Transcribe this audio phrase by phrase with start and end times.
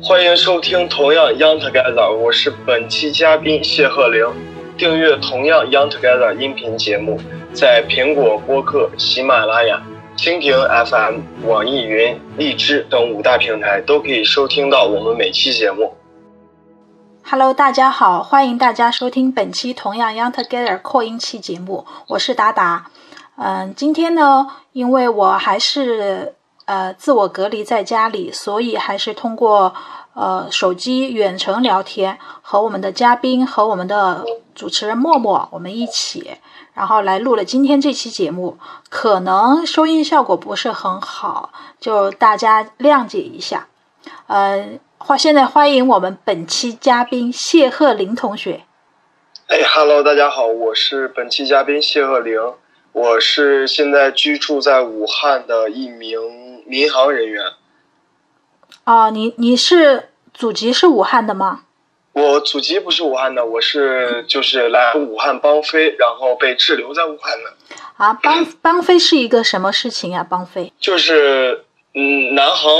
[0.00, 4.24] 欢迎收听同样 Young Together，我是本期嘉宾谢鹤玲。
[4.76, 7.18] 订阅同样 Young Together 音频节目，
[7.52, 9.82] 在苹果播客、喜马拉雅、
[10.16, 10.56] 蜻蜓
[10.86, 15.92] FM、网易云、荔枝等五大平台都可以收听到我们每期节目。
[17.24, 22.86] Hello，大家好，欢迎大家收听本期同样 Young Together 扩音器节目，我是达达。
[23.36, 26.34] 嗯，今天呢，因为我还是
[26.68, 29.74] 呃自我隔离在家里，所以还是通过
[30.12, 34.22] 呃手机远程聊天，和我们的嘉宾和我们的
[34.54, 36.32] 主持人默默我们一起，
[36.74, 38.58] 然后来录了今天这期节目，
[38.90, 43.66] 可能收音效果不是很好，就大家谅解一下。
[44.26, 48.64] 呃，欢现在欢迎我们本期嘉宾谢鹤林同学。
[49.46, 52.36] 哎，Hello，大家好，我是本期嘉宾谢鹤林，
[52.92, 56.18] 我是现在居住在武汉的一名
[56.68, 57.44] 民航人员。
[58.84, 61.62] 哦，你你是祖籍是武汉的吗？
[62.12, 67.54] 我祖籍不是武汉的，我是就是来武汉帮飞，然后被滞留在武汉的。
[67.96, 70.26] 啊，帮帮飞是一个什么事情呀？
[70.28, 72.70] 帮飞就是嗯，南航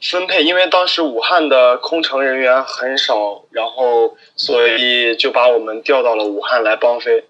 [0.00, 7.24] 分配，因为当时武汉的空乘人员很少，然后所以就把我们调到了武汉来帮飞。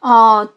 [0.00, 0.48] 哦，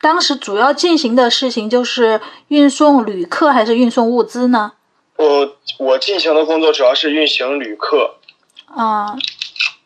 [0.00, 4.72] 当时主要进行的事情就是运送旅客还是运送物资呢？
[5.16, 8.14] 我我进行的工作主要是运行旅客，
[8.74, 9.14] 啊、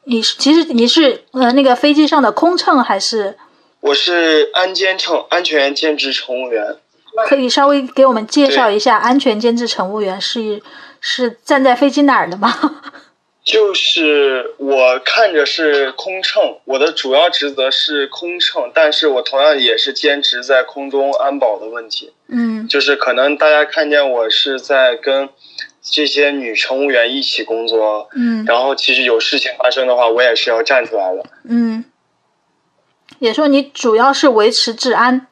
[0.04, 3.36] 你是其实你是呃那个飞机上的空乘还是？
[3.80, 6.76] 我是安监乘安全兼职乘务员。
[7.26, 10.62] 可以稍微给我们介绍一下安全监制乘务员是
[11.00, 12.52] 是站在飞机哪儿的吗？
[13.44, 22.12] 就是我看着是空乘，我的主要职责是空乘，但是我同样也是兼职在空中安保的问题。
[22.26, 25.28] 嗯就是可能大家看见我是在跟
[25.82, 31.22] 这些女乘务员一起工作，嗯然后其实有事情发生的话，我也是要站出来的。
[31.46, 31.84] 嗯，
[33.18, 35.26] 也说你主要是维持治安。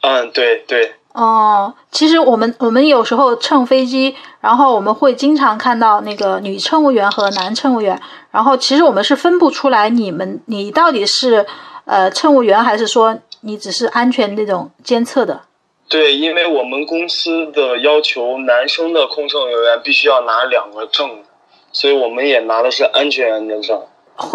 [0.00, 8.00] 嗯，对对，哦，其实我们我们有时候乘飞机，然后我们会经常看到那个女乘务员和男乘务员，
[8.30, 11.46] 然后其实我们是分不出来你们你到底是
[11.84, 15.42] 呃乘务员还是说你只是安全那种监测的。
[15.88, 21.22] 对，因为我们公司的要求，男生的空乘人员必须要拿两个证，
[21.70, 23.78] 所以我们也拿的是安全员的证。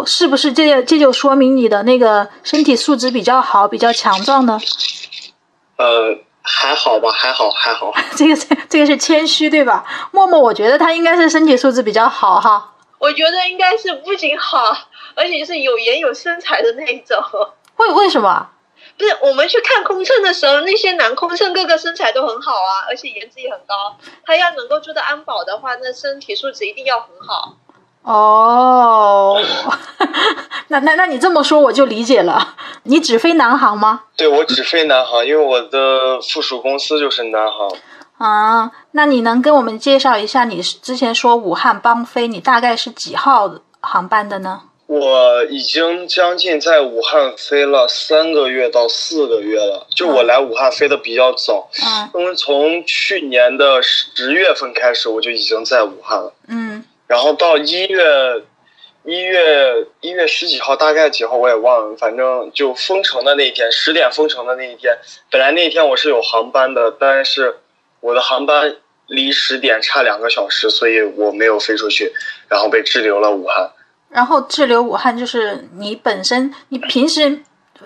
[0.06, 4.60] 是不是这这就说明你的那个身体素质比较好，比较强壮呢？
[5.78, 6.18] 呃，
[6.50, 7.94] 还好吧，还好，还好。
[8.16, 9.84] 这个这这个是谦虚对吧？
[10.12, 12.74] 默默，我觉得他应该是身体素质比较好哈。
[13.00, 14.76] 我觉得应该是不仅好，
[15.14, 17.22] 而且是有颜有身材的那一种。
[17.76, 18.50] 为为什么？
[18.98, 23.98] 不是我们去看空乘的时候，那些男空乘个个身材都很好啊，而且颜值也很高。
[24.26, 27.58] 他要能够做到安保的话，那身体素质一定要很好。
[28.08, 29.38] 哦，
[30.70, 32.56] 那那那你这么说我就理解了。
[32.84, 34.04] 你只飞南航吗？
[34.16, 37.70] 对我只飞南航，因为我的附属公司就是南航。
[38.18, 44.62] 啊，那你能跟我们介绍一下，你之前说武汉帮飞，你大概是几号航班的呢？
[44.86, 58.44] 我已经将近在武汉飞了三个月到四个月了，就我来武汉飞的比较早，嗯因为从去年的十月份开始我就已经在武汉了，嗯然后到一月
[59.04, 64.98] 一月一月十几号，大概几号我也忘了，反正就封城的那一天，十点封城的那一天，
[65.32, 67.58] 本来那一天我是有航班的，但是
[68.02, 68.76] 我的航班
[69.08, 72.12] 离十点差两个小时，所以我没有飞出去，
[72.50, 73.72] 然后被滞留了武汉。
[74.10, 77.44] 然后滞留武汉就是你本身，你平时，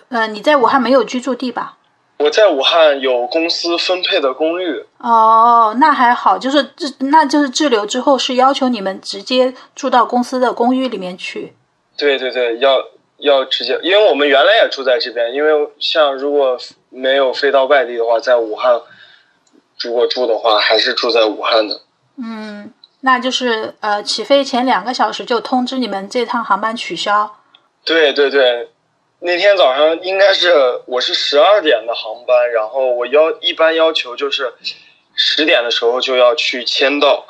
[0.09, 1.77] 呃，你在武汉没有居住地吧？
[2.21, 11.53] 我在武汉有公司分配的公寓，哦，那还好，就是滞，那就是滞留之后是要求你们直接住到公司的公寓里面去。
[11.97, 12.77] 对对对，要
[13.17, 16.57] 要直接，因为我们原来也住在这边，因为像如果
[16.89, 18.81] 没有飞到外地的话，在武汉
[19.79, 21.81] 如果住的话，还是住在武汉的。
[22.17, 22.71] 嗯，
[23.01, 27.35] 那就是呃，起飞前两个小时就通知你们这趟航班取消。
[27.83, 28.69] 对对对，
[29.23, 34.51] 那天早上应该是我是十二点的航班，然后我要一般要求就是
[35.13, 37.23] 十点的时候就要去签到，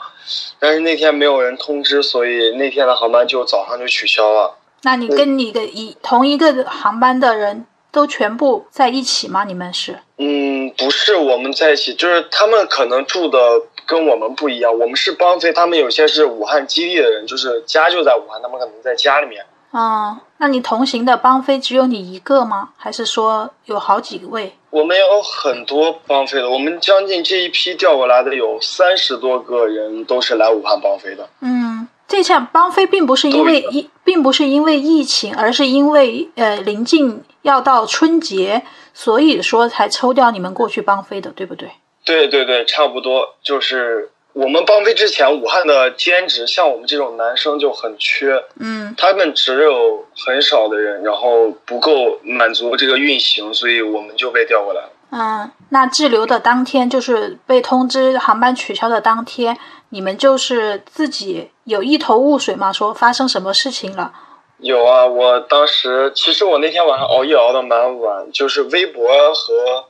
[0.58, 4.56] 但是那天没有人通知，所以那天的航班就早上就取消了。
[4.84, 9.44] 那你跟你的一同一个航班的人都全部在一起吗？
[9.44, 10.00] 你们是？
[10.16, 13.38] 嗯，不是我们在一起，就是他们可能住的
[13.86, 14.72] 跟我们不一样。
[14.72, 19.46] 我们是帮飞，他们有些是武汉基地的人，就是家就在武汉，他们可能在家里面。
[19.74, 22.70] 嗯，那你同行的帮飞只有你一个吗？
[22.78, 24.56] 还是说有好几位？
[24.70, 31.30] 我们有很多帮飞的，我们将近这一批调过来的有三十多个人都是来武汉帮飞的。
[31.42, 38.64] 嗯，这下帮飞并不是因为疫，并不是因为疫情，而是因为呃临近要到春节，
[38.94, 41.70] 所以说才抽调你们过去帮飞的，对不对？
[42.04, 54.90] 对对对，差不多就是我们邦飞之前，武汉的兼职像我们这种男生就很缺，嗯他们只有很少的人，然后不够满足这个运行，所以我们就被调过来了。
[55.12, 59.58] 嗯，那滞留的当天，就是被通知航班取消的当天，
[59.90, 62.72] 你们就是自己有一头雾水吗？
[62.72, 64.14] 说发生什么事情了？
[64.60, 69.86] 有啊，我当时其实我那天晚上熬夜熬的蛮晚，就是微博和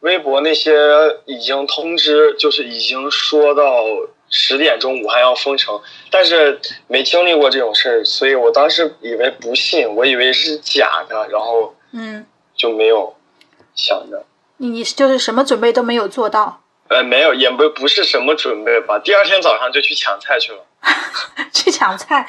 [0.00, 0.72] 微博那些
[1.26, 3.84] 已经通知，就是已经说到
[4.30, 5.80] 十点钟武汉要封城，
[6.10, 13.16] 但是没经历过这种事儿，所以我当时以为不信，我以为是假的，然后嗯，就没有
[13.74, 14.24] 想着。
[14.58, 18.98] 你你就是什么准备都没有做到，呃，没有，也不不是什么准备吧。
[18.98, 20.64] 第二天早上就去抢菜去了。
[21.52, 22.26] 去抢菜。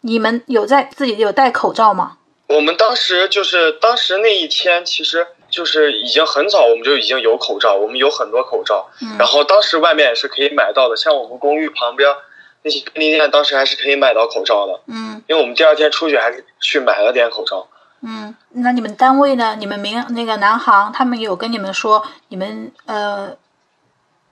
[0.00, 2.18] 你们有在自己有戴口罩吗？
[2.48, 8.90] 我们当时就是当时那一天，其实就是已经很早，我们就已经有口罩，我们有很多口罩。
[9.00, 12.14] 嗯然后当时外面也是可以买到的，像我们公寓旁边
[12.60, 14.80] 那些便利店，当时还是可以买到口罩的。
[14.88, 17.66] 嗯因为我们第二天出去还是去买了点口罩。
[18.02, 19.56] 嗯，那你们单位呢？
[19.58, 23.34] 你们民那个南航他们有跟你们说，你们呃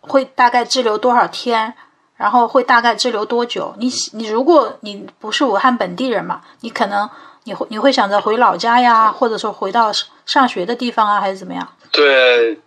[0.02, 1.72] 会大概滞留多少天，
[2.16, 3.74] 然后会大概滞留多久？
[3.78, 7.08] 你你如果你不是武汉本地人嘛，你可能
[7.44, 9.90] 你会你会想着回老家呀，或者说回到
[10.26, 11.76] 上学的地方啊，还是怎么样？
[11.92, 12.58] 对，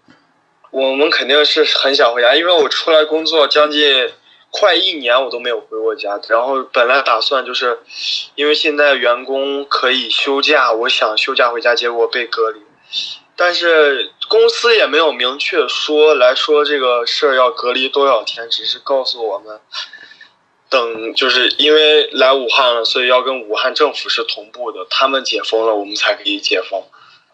[0.71, 4.11] 我们肯定是很想回家，因为我出来工作将近
[4.51, 6.19] 快一年，我都没有回过家。
[6.29, 7.79] 然后本来打算就是，
[8.35, 12.61] 因为现在员工可以休假，我想休假回家，结果被隔离。
[13.35, 19.59] 但是公司也没有明确说来说这个事儿要隔离多少天，只是告诉我们，
[20.69, 26.81] 等就是因为来武汉了，所以要跟武汉政府是同步的，他们解封了，我们才可以解封。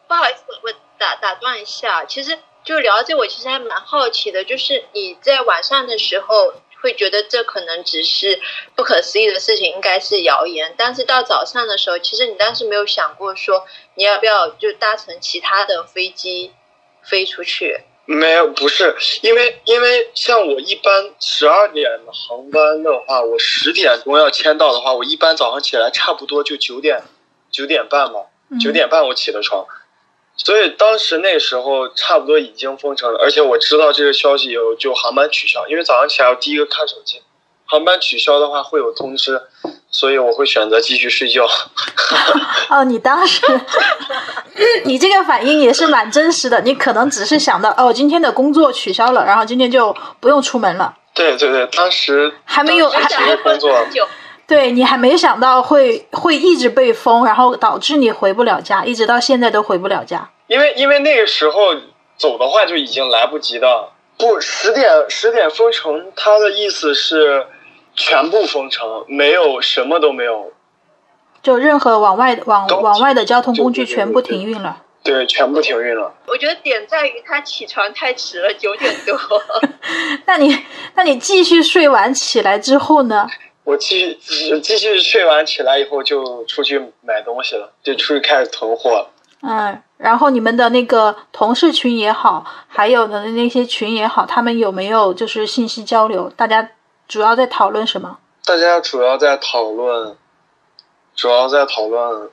[0.07, 8.39] 不好意思，我打打断一下，其实就聊到这，我其实还蛮好奇的，就是你在晚上的时候会觉得这可能只是
[8.75, 13.65] 不可思议的事情，应该是谣言，但是到早上的时候，其实你当时没有想过说
[13.95, 16.53] 你要不要就搭乘其他的飞机
[17.01, 17.81] 飞出去？
[18.06, 27.01] 没有，不是，因为因为像我一般十二点的航班的话，我十点钟要签到的话，我一般早上起来差不多就九点
[27.49, 28.59] 九点半吧，嗯。
[28.59, 29.65] 九点半我起的床，
[30.35, 37.21] 所以当时那时候差不多已经封城了，而且我知道这个消息以后就航班取消，因为早上起来我第一个看手机，
[37.65, 39.41] 航班取消的话会有通知，
[39.89, 41.47] 所以我会选择继续睡觉。
[42.69, 43.41] 哦，你当时，
[44.85, 46.62] 你这个反应也是蛮真实的。
[46.62, 50.95] 你可能只是想到，哦，今天的工作取消了，然后今天就不用出门了。
[51.13, 54.07] 对对对，当时还没有当时想要其实工作很久，
[54.45, 60.30] 对你还没想到会会一直被封，然后导致你回不了家，一直到现在都回不了家。
[60.48, 61.74] 因为因为那个时候
[62.18, 63.90] 走的话就已经来不及的。
[64.16, 67.48] 不，十点十点封城，他的意思是
[67.95, 70.51] 全部封城，没有什么都没有，
[71.42, 74.84] 就任何往外往往外的交通工具全部停运了。
[75.04, 76.13] 对，全部停运了。
[76.28, 79.18] 我觉得点在于他起床太迟了，九点多。
[80.25, 80.63] 那你
[80.94, 83.28] 那你继续睡完起来之后呢？
[83.63, 89.09] 我继续继继续睡完起来以后就出去买东西了，就出去开始囤货了。
[89.42, 96.30] 嗯，然后你们的那个同事群也好，还有的那些群也好，他们有没有就是信息交流？
[96.30, 96.71] 大家
[97.07, 98.18] 主要在讨论什么？
[98.45, 100.18] 大家主要在讨论，
[101.16, 102.30] 主要在讨论，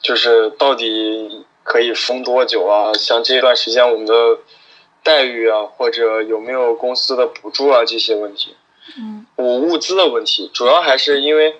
[0.00, 2.92] 就是到底可以封多久啊？
[2.94, 4.14] 像这段时间我们的
[5.02, 8.54] 待遇啊，或者有没有公司的补助啊这些问题。
[8.98, 11.54] 嗯我物资的问题，主要还是因为，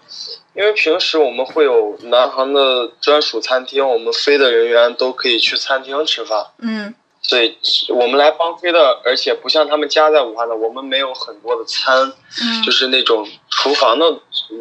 [0.55, 14.07] 因为平时我们会有南航的专属餐厅，我们飞的人员都可以去餐厅吃饭，嗯所以我们来帮飞的，而且不像他们家在武汉的，我们没有很多的餐，嗯就是那种厨房的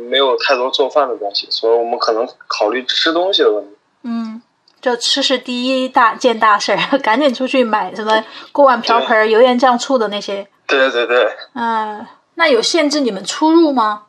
[0.09, 3.75] 没有太多做饭的东西，所以我们可能考虑吃东西的问题。
[4.01, 4.41] 嗯，
[4.81, 10.47] 就吃是第一大件大事儿， 赶紧出去买什么锅碗瓢盆、油盐酱醋的那些。
[10.65, 12.03] 对对对，嗯，
[12.35, 14.03] 那有限制你们出入吗？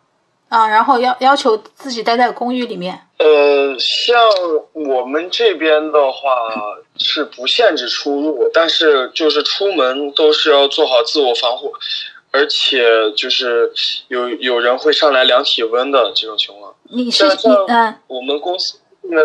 [0.49, 3.07] 啊，然后要要求自己待在公寓里面。
[3.19, 4.17] 呃，像
[4.73, 6.29] 我们这边的话
[6.97, 11.73] 是不限制出入，但是就是出门都是要做好自我防护，
[12.31, 13.73] 而且就是
[14.07, 16.73] 有有人会上来量体温的这种情况。
[16.85, 19.23] 你是你嗯我们公司那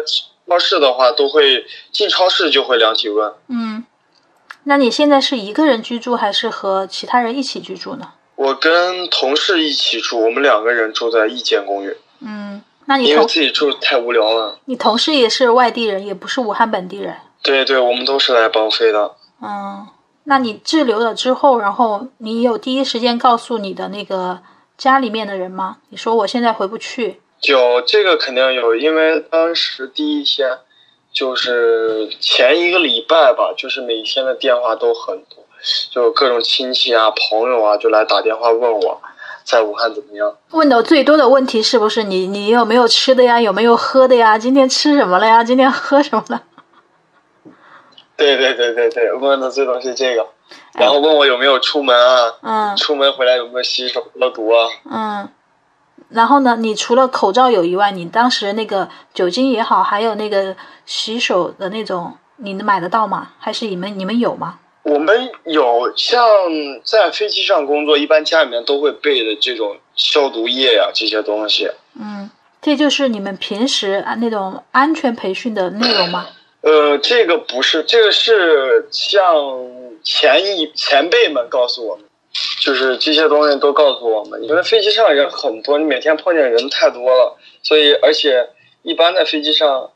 [0.48, 3.32] 超市的话，都会进超市就会量体温。
[3.48, 3.86] 嗯，
[4.64, 8.14] 那你现在是一个人居住还是和其他人一起居住呢？
[8.42, 11.96] 我跟同事一起住，我们两个人住在一间公寓。
[12.22, 14.58] 嗯，那你因为自己住太无聊了。
[14.66, 17.16] 你同事也是外地人，也不是武汉本地人。
[17.44, 19.12] 对对，我们都是来包飞的。
[19.44, 19.86] 嗯，
[20.24, 24.40] 那你滞留了之后，然后你有第一时间告诉你的那个
[24.76, 25.78] 家里面的人吗？
[25.90, 27.22] 你说我现在回不去。
[27.44, 30.58] 有这个肯定有，因为当时第一天
[31.14, 35.41] 就是前一个礼拜吧，就是每天的电话都很多，
[35.92, 39.02] 就各种亲戚啊、朋友啊就来打电话问我
[39.44, 40.36] 在武汉怎么样。
[40.52, 43.40] 问的最多的问题是不是你你有没有吃的呀？
[43.40, 44.38] 有没有喝的呀？
[44.38, 45.44] 今天吃什么了呀？
[45.44, 46.44] 今天喝什么了？
[48.18, 50.28] 对对对对对，问的最多是这个，
[50.74, 54.68] 然后问我有没有出门啊，嗯出门回来有没有洗手消毒啊？
[54.90, 55.30] 嗯。
[56.10, 56.58] 然后呢？
[56.60, 63.30] 你除了口罩有以外，你当时那个酒精也好，还有那个洗手的那种，你能买得到吗？
[63.40, 64.60] 还是你们你们有吗？
[64.84, 66.20] 我们有像
[66.84, 71.70] 在飞机上工作，一般家里面都会备的这种消毒液呀、这些东西。
[72.00, 72.30] 嗯，
[72.62, 76.28] 这就是你们平时啊那种安全培训的内容吗？
[76.62, 79.36] 呃，这个不是，这个是像
[80.04, 82.06] 前一前辈们告诉我们，
[82.62, 88.50] 就是这些东西都告诉我们，因为飞机上人很多，你每天碰见人太多了，所以而且
[88.84, 89.90] 一般在飞机上，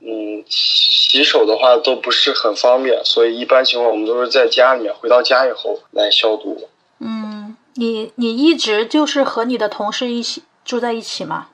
[0.00, 6.68] 嗯，洗手的话都不是很方便，所以一般情况我们都是在家里面，回到家以后来消毒。
[7.00, 11.48] 嗯，你你一直就是和你的同事一起住在一起吗？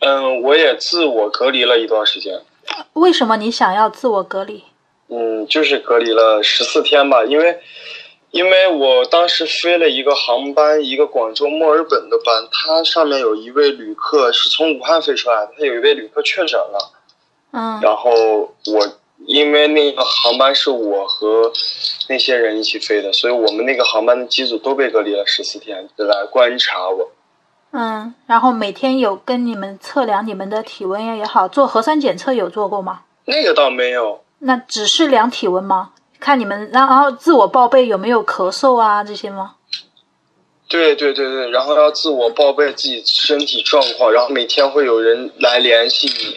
[0.00, 2.40] 嗯，我也自我隔离了一段时间。
[2.92, 4.64] 为什么你想要自我隔离？
[5.08, 7.58] 嗯，就是隔离了十四天吧，因为
[8.30, 16.92] 因为我当时飞了一个航班，一个广州墨尔本的班，它上面有一位旅客是从武汉飞出来的，他有一位旅客确诊了，
[17.50, 21.50] 嗯然后我因为那个航班是我和
[22.08, 27.10] 那些人一起飞的，所以我们那个航班的机组都被隔离了十四天，来观察我。
[27.70, 33.02] 嗯，然后每天有跟你们测量你们的体温呀也好，做核酸检测有做过吗？
[33.26, 35.90] 那个倒没有，那只是量体温吗？
[36.20, 39.56] 看你们，然后自我报备有没有咳嗽啊这些吗？
[40.68, 46.36] 对对对对，然后要自我报备自己身体状况，然后每天会有人来联系你。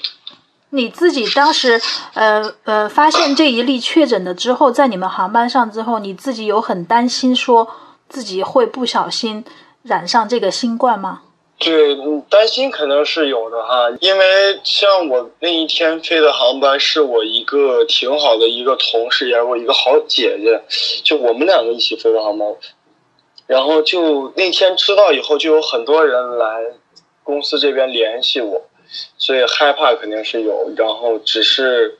[0.71, 1.79] 你自己当时，
[2.13, 7.67] 呃呃，发现这一例确诊的之后，在你们航班上之后，你自己有很担心说
[8.07, 9.43] 自己会不小心
[9.83, 11.21] 染上这个新冠吗？
[11.57, 20.63] 对，嗯担心肯定是有的哈，因为像我那一天飞的航班是我一个挺好的一个同事，也是我一个好姐姐，
[21.03, 22.47] 就我们两个一起飞的航班。
[23.45, 26.63] 然后就那天知道以后，就有很多人来
[27.23, 28.61] 公司这边联系我，
[29.17, 31.97] 所以害怕肯定是有，然后只是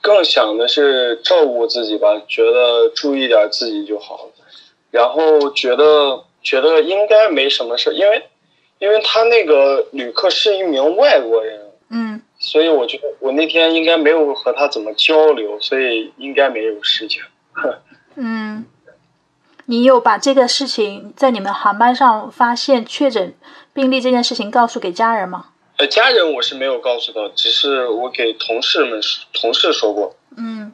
[0.00, 4.30] 更想的是照顾自己吧，觉得注意点自己就好了。
[4.90, 8.28] 然后觉得觉得应该没什么事，因为
[8.78, 17.20] 因为他那个旅客是一名外国人，嗯所以我觉得我那天应该没有和他怎么交流，所以应该没有事情。
[18.14, 18.64] 嗯，
[19.66, 23.34] 你有把这个事情在你们航班上发现确诊
[23.74, 25.46] 病例这件事情告诉给家人吗？
[25.78, 29.00] 呃，家人我是没有告诉的，只是我给同事们
[29.32, 30.14] 同事说过。
[30.36, 30.72] 嗯，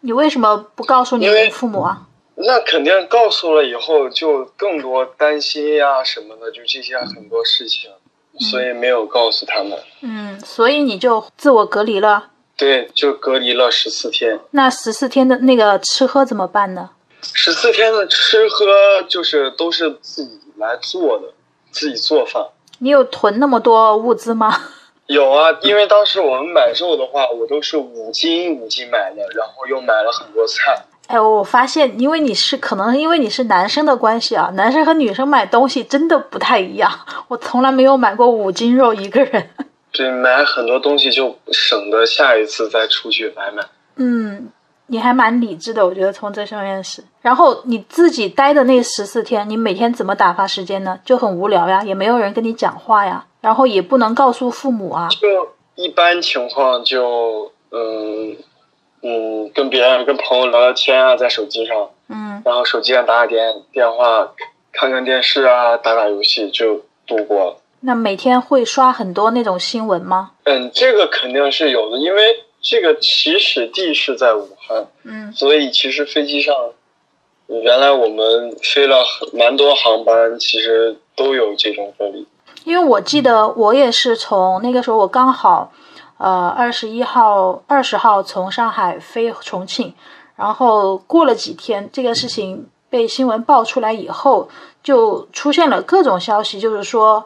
[0.00, 2.06] 你为什么不告诉你的父母啊？
[2.34, 7.90] 那肯定告诉了以后，就更多担心呀什么的，就这些很多事情，
[8.50, 9.78] 所以没有告诉他们。
[10.02, 12.30] 嗯，所以你就自我隔离了。
[12.58, 14.38] 对，就隔离了十四天。
[14.50, 16.90] 那十四天的那个吃喝怎么办呢？
[17.22, 21.32] 十四天的吃喝就是都是自己来做的，
[21.70, 22.48] 自己做饭。
[22.78, 24.54] 你有囤那么多物资吗？
[25.06, 30.84] 有啊，因为当时我们买肉的话，我都是五斤五斤买的，然后又买了很多菜。
[31.06, 36.90] 哎，我发现，因为你是可能因为你是男生的关系啊，男生和女生买东西真的不太一样。
[37.28, 39.48] 我从来没有买过五斤肉一个人。
[39.92, 43.64] 对，买很多东西就省得下一次再出去买买。
[43.94, 44.48] 嗯，
[44.88, 47.02] 你还蛮理智的，我觉得从这上面是。
[47.20, 50.98] 然后你自己待的那十四天，你每天怎么打发时间呢？
[51.04, 55.08] 就很无聊呀，也没有人跟你讲话呀，然后也不能告诉父母啊。
[55.08, 58.36] 就一般情况就嗯
[59.02, 64.32] 嗯，跟别人跟朋友聊聊天啊，在手机上，嗯然后手机上打打电电话，
[64.72, 67.56] 看看电视啊，打打游戏就度过了。
[67.80, 70.30] 那每天会刷很多那种新闻吗？
[70.44, 76.52] 嗯，这个肯定是有的，因为这个起始地是在武汉，嗯所以其实飞机上，
[77.46, 82.26] 原来我们飞了蛮多航班，其实都有这种隔离。
[82.64, 85.70] 因为我记得我也是从那个时候，我刚好，
[86.18, 89.94] 呃，二十一号、二十号从上海飞重庆，
[90.34, 94.48] 然后过了几天，这个事情被新闻爆出来以后，
[94.82, 97.24] 就出现了各种消息，就是说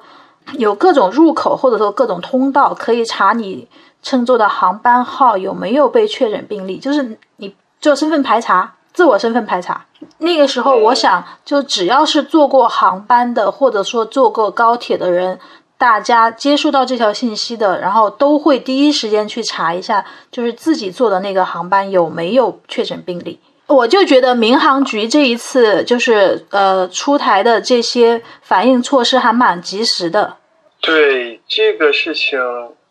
[0.58, 3.66] 有各种入口或者说各种通道可以查你
[4.02, 8.74] 乘坐的航班号有没有被确诊病例，就是你做身份排查。
[8.92, 9.86] 自我身份排查，
[10.18, 15.38] 那个时候我想，就只要是坐过航班的，或者说坐过高铁的人，
[15.78, 23.38] 大家接触到这条信息的，然后都会第一时间去查一下，就是自己坐的那个航班有没有确诊病例。
[23.68, 30.36] 我就觉得民航局这一次就是呃出台的这些反应措施还蛮及时的。
[30.80, 32.40] 对这个事情，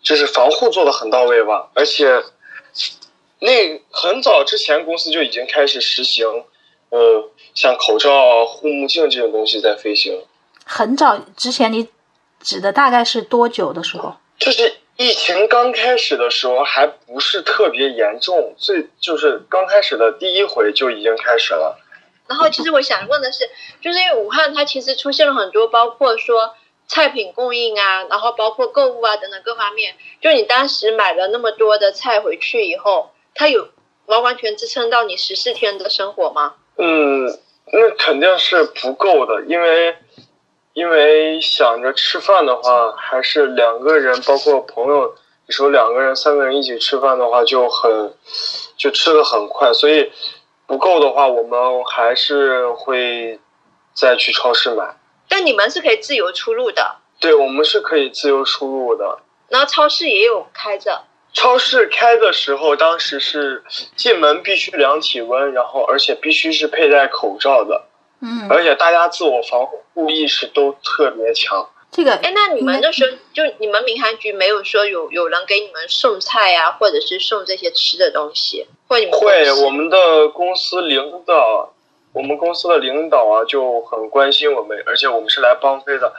[0.01, 2.23] 就是防护做的很到位吧，而且。
[3.41, 6.27] 那很早之前，公司就已经开始实行，
[6.89, 10.25] 呃，像口罩、护目镜这种东西在飞行。
[10.65, 11.87] 很早之前，你
[12.41, 14.17] 指的大概是多久的时候？
[14.37, 21.79] 就是疫情刚开始的时候，还不是特别严重，最就是刚开始的第一回就已经开始了。
[22.27, 26.53] 然后，其实我想问的是，就是因为武汉它其实出现了很多，包括说
[26.89, 29.95] 菜品供应啊，然后包括购物啊等等各方面。
[30.21, 33.11] 就你当时买了那么多的菜回去以后。
[33.35, 33.69] 它有
[34.07, 36.55] 完完全支撑到你十四天的生活吗？
[36.75, 37.25] 嗯，
[37.71, 39.95] 那肯定是不够的，因为
[40.73, 45.15] 因为想着吃饭的话，还是两个人，包括朋友，
[45.47, 48.13] 你说两个人、三个人一起吃饭的话，就很
[48.75, 50.11] 就吃的很快，所以
[50.67, 53.39] 不够的话，我们还是会
[53.93, 54.98] 再去超市买。
[55.29, 56.97] 但你们是可以自由出入的。
[57.21, 59.19] 对，我们是可以自由出入的。
[59.47, 61.03] 然后超市也有开着。
[61.31, 63.63] 超市开的时候，当时是
[63.95, 67.83] 进门必须量体温，然后而且必须是佩戴口罩的，
[68.21, 71.69] 嗯，而且大家自我防护意识都特别强。
[71.91, 81.73] 这个，哎，那你们那时候就你们民航局没有说有有人给你们送菜呀，或者是送这些吃的东西，或你们会我们的公司领导，
[82.19, 86.13] 我们公司的领导啊就很关心我们，而且我们是来帮飞的。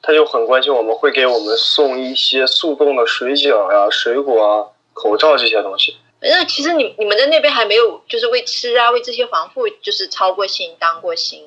[0.00, 5.98] 他就很关心，我们会给我们送一些速冻的水饺呀、水果啊、口罩这些东西。
[6.22, 11.46] 那其实你你们在那边还没有，就是为吃啊、为这些防护，就是操过心、当过心。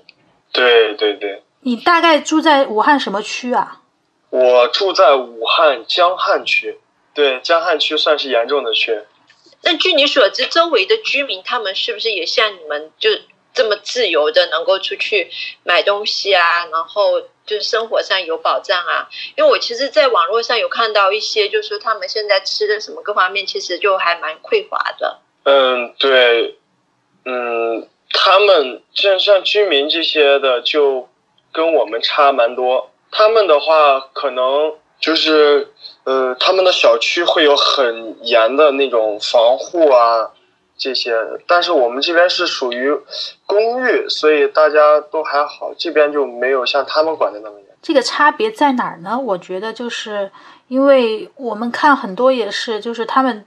[0.52, 1.42] 对对对。
[1.62, 3.82] 你大概住在武汉什么区啊？
[4.30, 6.78] 我住在武汉江汉区，
[7.16, 9.02] 对，江汉区算是严重的区。
[9.64, 13.10] 那据你所知，周围的居民他们是不是也像你们就
[13.58, 15.30] 这么自由的，能够出去
[15.64, 16.68] 买东西啊？
[16.72, 17.24] 然后。
[17.48, 25.20] 就是生活上有保障啊，因为我其实，在网络上有看到一些，就是他们现在吃的什么各方面，其实就还蛮匮乏的。
[25.46, 26.58] 嗯，对，
[27.24, 31.08] 嗯，他们像像居民这些的，就
[31.54, 32.92] 跟我们差蛮多。
[33.12, 35.72] 他们的话，可能就是，
[36.04, 40.34] 呃，他们的小区会有很严的那种防护啊。
[40.78, 41.14] 这些，
[41.48, 42.92] 但是我们这边是属于
[43.46, 47.68] 公寓，所以大家都还好，这边就没有像他们管的那么严。
[47.82, 49.20] 这个差别在哪儿呢？
[49.20, 50.32] 我觉得就是
[50.68, 53.46] 因为我们看很多也是，就是他们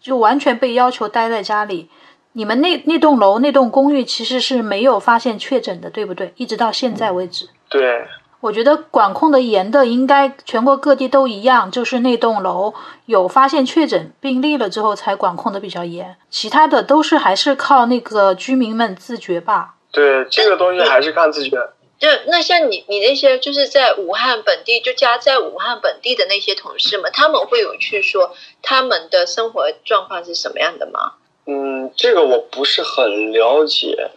[0.00, 1.88] 就完全被要求待在家里。
[2.32, 6.32] 你们那那栋楼那栋公寓其实是没有发现确诊的，对不对？
[6.36, 7.48] 一直到现在为止。
[7.68, 8.04] 对。
[8.44, 12.74] 我觉得管控的严的应该全国各地都一样，就是那栋楼
[13.06, 19.76] 有发现确诊病例了之后才管控的比较严，其他的都是还是靠那个居民们自觉吧。
[19.90, 21.56] 对，这个东西还是看自觉。
[21.98, 31.14] 就那像你你那些就是在武汉本地就家在武汉本地的那些同事们，他们会有去说他们的生活状况是什么样的吗？
[31.46, 34.10] 嗯，这个我不是很了解。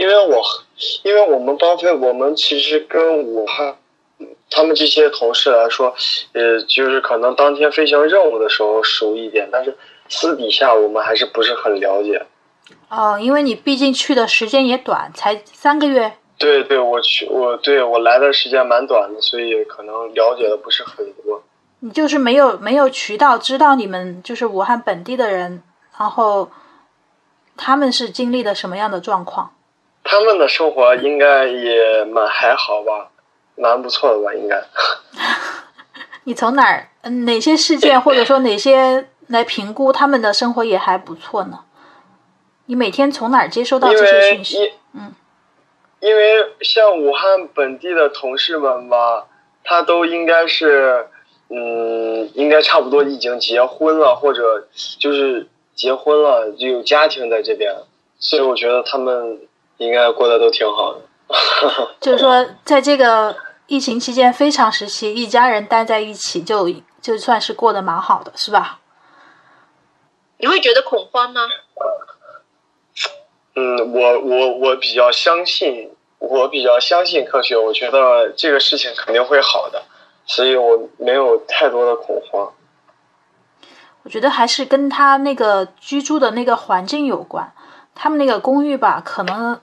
[0.00, 0.42] 因为我，
[1.02, 3.76] 因为我们包飞，我们其实跟武汉
[4.50, 5.94] 他们这些同事来说，
[6.32, 9.76] 呃，就是可能当天飞行任务的时候熟一点，但是
[10.08, 12.24] 私底下我们还是不是很了解。
[12.88, 16.14] 哦，因为你毕竟去的时间也短，才三个月。
[16.38, 21.42] 对对，我去，我对我来的时间蛮短的，所以可能了解的不是很多。
[21.80, 25.62] 你就是没有没有渠道知道你们就是武汉本地的人，
[25.98, 26.50] 然后
[27.58, 29.52] 他们是经历了什么样的状况？
[30.02, 33.10] 他们的生活应该也蛮还好吧，
[33.56, 34.34] 蛮不错的吧？
[34.34, 34.62] 应该。
[36.24, 36.88] 你从哪儿？
[37.24, 41.60] 哪些事件或者说哪些来评估他们的生活也还不错呢？
[42.66, 44.72] 你每天从哪儿接收到这些信息？
[44.92, 45.14] 嗯，
[46.00, 49.26] 因为像武汉本地的同事们吧，
[49.64, 51.06] 他都应该是，
[51.48, 57.74] 嗯，应该差不多已经结婚了，或者就是结婚了就有家庭在这边，
[58.18, 59.40] 所以我觉得他们。
[59.80, 61.00] 应该过得都挺好的，
[62.02, 63.34] 就是说，在这个
[63.66, 66.68] 疫情期间非常时期，一家人待在一起，就
[67.00, 68.80] 就算是过得蛮好的，是吧？
[70.36, 71.48] 你会觉得恐慌吗？
[73.56, 79.82] 嗯，我我我比较相信我比较相信科学，我觉得这个事情肯定会好的，
[80.26, 82.52] 所以我没有太多的恐慌。
[84.02, 87.50] 我觉得还是跟他那个居住的那个环境有关。
[87.92, 89.60] 他们那个公寓吧，可能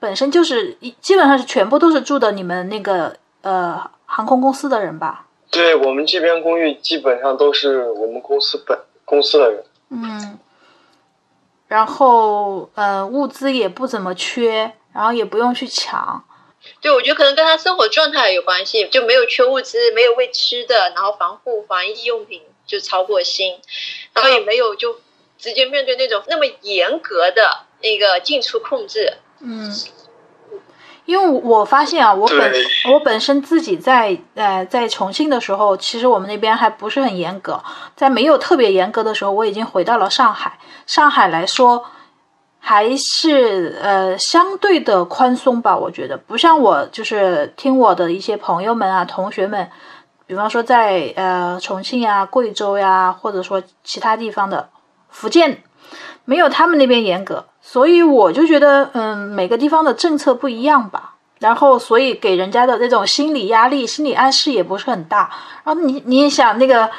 [0.00, 5.26] 本身就是一基本上是全部都是住的你们那个呃航空公司的人吧？
[5.50, 9.64] 对我们这边公寓基本上都是我们公司本公司的人。
[9.90, 10.38] 嗯。
[11.66, 16.24] 然后呃物资也不怎么缺，然后也不用去抢。
[16.80, 23.58] 对，我觉得可能跟他生活状态有关系，就没有缺物资，没有喂吃的，然后防护防疫用品就超过心，
[24.12, 25.00] 然后也没有就。
[25.40, 29.72] 直接面对那种那么严格的那个进出控制，嗯，
[31.04, 32.52] 因为我发现啊，我本
[32.92, 37.62] 我本身自己在呃在重庆的时候，其实我们那边还不是很严格，
[37.96, 40.58] 在没有特别严格的时候，我已经回到了上海。
[40.86, 41.84] 上海来说，
[42.58, 49.70] 还是呃相对的宽松吧，我觉得不像我就是听我的一些朋友们啊、同学们，
[50.26, 54.68] 比方说在呃重庆呀、贵州呀，或者说其他地方的。
[55.10, 55.62] 福建
[56.26, 61.16] 没有他们那边严格，所以我就觉得，嗯，每个地方的政策不一样吧。
[61.38, 65.30] 然后，所以给人家的那种心理压力、心理暗示也不是很大。
[65.64, 66.90] 然后你你也想，那个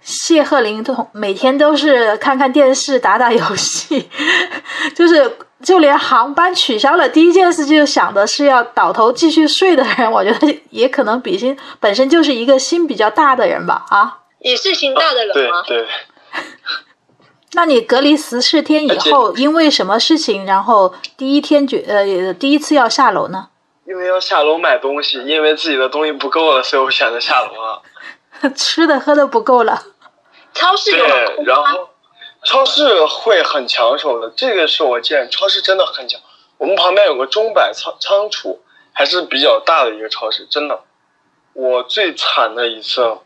[0.00, 4.08] 谢鹤林同每天都是看看电视、打打游戏，
[4.94, 13.84] 就是就连航班取消了，第一件事就想的是要倒头继续睡的人，我觉得也可能比心本身就是一个心比较大的人吧。
[13.88, 15.64] 啊，也是心大的人吗？
[15.66, 15.84] 对。
[17.54, 23.48] 那你隔离十四天以后，因为什么事情，然后第一天决呃第一次要下楼呢？
[23.84, 27.82] 因为要下楼买东西，因为自己的东西不够了，所以我选择下楼了。
[28.56, 29.82] 吃的喝的不够了。
[30.54, 31.90] 超市有对，然后
[32.44, 36.20] 超市会很抢手的，这个是我见超市真的很抢。
[36.56, 38.62] 我们旁边有个中百仓仓储，
[38.92, 40.80] 还是比较大的一个超市，真的。
[41.52, 43.18] 我最惨的一次。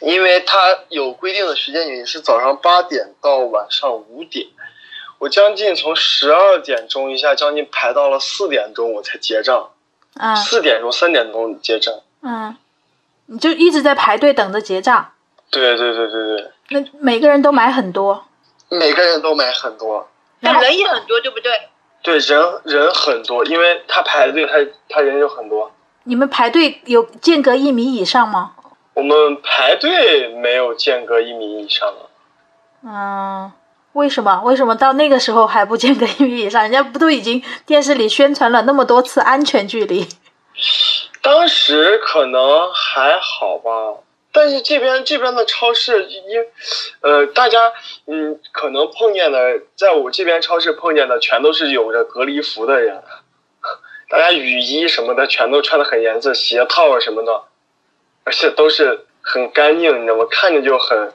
[0.00, 0.56] 因为它
[0.88, 4.46] 有规定的时间，也是早上八点到晚上五点，
[5.18, 9.70] 我将近从十二点钟一下将近排到了四点钟，我才结账。
[10.14, 11.94] 啊，四点钟、三点钟结账。
[12.22, 12.56] 嗯，
[13.26, 15.12] 你就一直在排队等着结账。
[15.50, 16.50] 对对对对对。
[16.70, 18.26] 那每个人都买很多。
[18.68, 20.08] 每个人都买很多。
[20.40, 21.52] 那人也很多，对不对？
[22.02, 24.54] 对，人人很多，因为他排队，他
[24.88, 25.70] 他人就很多。
[26.04, 28.52] 你们排队有间隔一米以上吗？
[28.96, 32.02] 我们排队没有间隔一米以上啊。
[32.82, 33.52] 嗯，
[33.92, 34.40] 为什么？
[34.42, 36.62] 为什么到那个时候还不间隔一米以上？
[36.62, 40.08] 人家不都已经电视里宣传了那么多次安全距离？
[41.20, 44.00] 当时可能还好吧，
[44.32, 46.22] 但是这边这边的超市，因
[47.02, 47.70] 呃，大家
[48.06, 53.02] 嗯，可能碰见的，在我这边超市碰见的全都是有着隔离服的人，
[54.08, 57.42] 大家雨衣什么的全都穿的很严实，鞋套啊什么的。
[58.26, 60.26] 而且都是很干净，你知道吗？
[60.28, 61.12] 看着就很，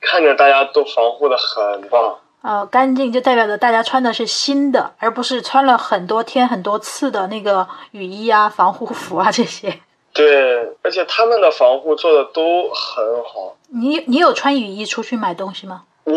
[0.00, 2.20] 看着大家都防护的很棒。
[2.42, 9.80] 呃，干净就代表着大家穿的是新的，而不是穿了很多天很多次的那个雨衣啊、防护服啊这些。
[10.14, 13.56] 对，而且他们的防护做的都很好。
[13.72, 15.82] 你你有穿雨衣出去买东西吗？
[16.04, 16.12] 我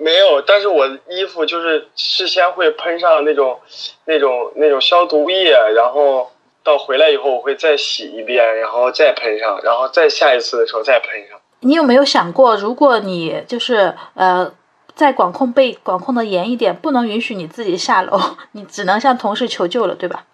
[0.00, 3.60] 没有，但是我衣服就是事先会喷上那种、
[4.06, 6.32] 那种、那种消毒液，然后。
[6.66, 11.38] 到回来以后，我会再洗一遍，然后再喷上，然后再下一次的时候再喷上。
[11.60, 14.52] 你有没有想过，如果你就是呃，
[14.96, 20.24] 在管控被管控的严一点，不能允许你自己下楼，你只能向同事求救了，对吧？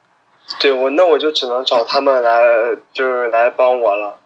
[0.58, 2.40] 对，我那我就只能找他们来，
[2.94, 4.16] 就是来帮我了。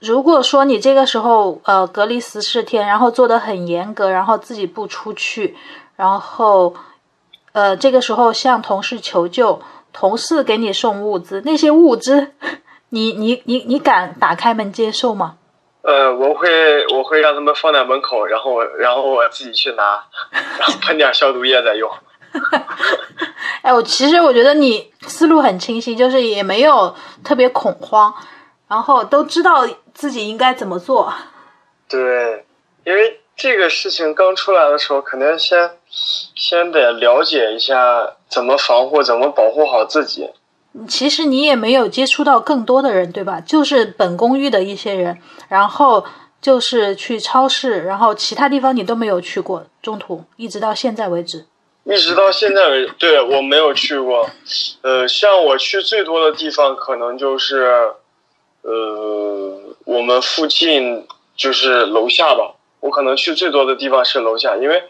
[0.00, 5.56] 如果说你这个时候呃隔离十四天，然后做的很严格，然后自己不出去，
[5.96, 6.74] 然后
[7.52, 9.62] 呃这个时候向同事求救。
[9.94, 12.32] 同事给你送物资，那些物资，
[12.90, 15.36] 你你你你敢打开门接受吗？
[15.80, 20.04] 呃，我会我会让他们放在门口，然后我然后我自己去拿，
[20.58, 21.90] 然后喷点消毒液再用。
[23.62, 28.12] 哎，我其实我觉得你思路很清晰，就是也没有特别恐慌，
[28.68, 31.14] 然后都知道自己应该怎么做。
[31.88, 32.44] 对，
[32.84, 33.20] 因为。
[33.36, 35.68] 这个事情刚出来的时候，肯定先
[36.34, 40.30] 先得了解一下怎么防护，怎么保护好自己。
[40.88, 43.40] 其实你也没有接触到更多的人，对吧？
[43.40, 46.04] 就是本公寓的一些人，然后
[46.42, 49.66] 就是去超市，然后其他地方你都没有去过。
[49.80, 51.46] 中途一直到现在为止，
[51.84, 54.28] 一直到现在为止，对我没有去过。
[54.82, 57.92] 呃，像我去最多的地方，可能就是
[58.62, 62.56] 呃我们附近就是楼下吧。
[62.80, 64.82] 我可能去最多的地方是楼下，因为，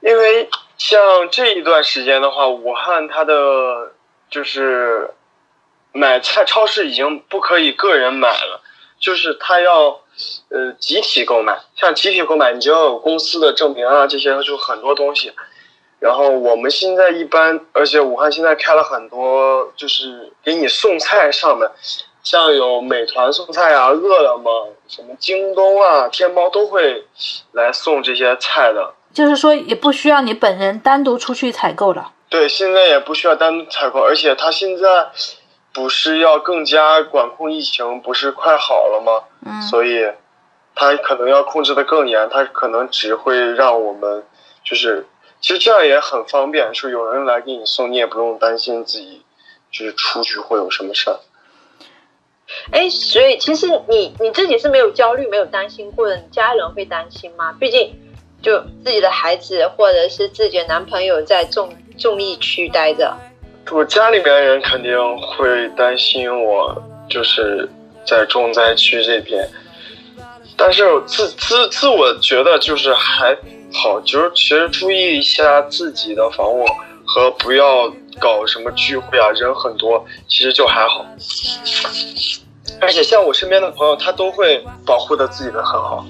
[0.00, 3.92] 因为像这一段时间的话，武汉它的
[4.30, 5.10] 就是
[5.92, 8.60] 买菜，超市已经不可以个人买了，
[9.00, 10.00] 就是他要
[10.50, 11.58] 呃集体购买。
[11.74, 15.32] 像集体购买，你就要有公司的证明啊，这些就很多东西。
[15.98, 21.68] 然后我们现在一般，而且武汉现在开了很多，就是给你送菜上门，
[22.22, 27.04] 像有美团送菜啊、饿了么、什么京东啊、天猫都会
[27.50, 28.94] 来送这些菜的。
[29.12, 32.12] 就是说，也不需要你本人单独出去采购了。
[32.28, 35.10] 对，现在也不需要单独采购，而且他现在
[35.72, 39.24] 不是要更加管控疫情，不是快好了吗？
[39.46, 40.06] 嗯，所以
[40.74, 44.24] 他可能要控制的更严，他可能只会让我们
[44.64, 45.06] 就是。
[45.40, 49.22] 其实这样也很方便，说有人来给你送，你也不用担心自己
[49.70, 51.20] 就是出去会有什么事儿。
[52.72, 57.54] 哎，所以其实你你自己是没有焦虑、没有担心过的，你家人会担心吗？
[57.60, 57.94] 毕竟
[58.42, 63.16] 就自己的孩子或者是自己的男朋友在重重疫区待着。
[63.70, 67.68] 我家里面人肯定会担心我，就是
[68.06, 69.48] 在重灾区这边，
[70.56, 73.36] 但是自自自我觉得就是还。
[73.70, 76.64] 好，就是其实注意一下自己的防护
[77.06, 77.86] 和不要
[78.18, 81.04] 搞什么聚会啊，人很多，其实就还好。
[82.80, 86.02] 而且像我身边的朋友，他都会保护的自己的很好。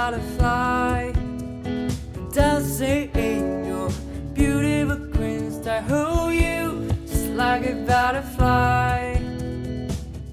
[0.00, 1.12] gotta fly.
[2.32, 3.90] Dancing in your
[4.32, 9.18] beautiful grins I hold you just like a butterfly.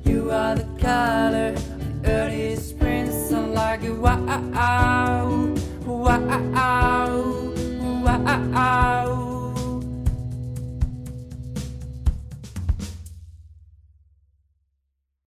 [0.05, 4.23] You are the color of the early spring sun, like a wow,
[4.55, 5.53] wow,
[5.85, 7.17] wow,
[8.05, 9.26] wow.